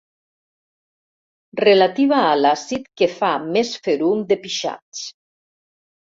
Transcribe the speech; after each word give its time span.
Relativa 1.59 2.21
a 2.29 2.31
l'àcid 2.39 2.87
que 3.01 3.09
fa 3.19 3.29
més 3.57 3.73
ferum 3.89 4.23
de 4.33 4.39
pixats. 4.47 5.03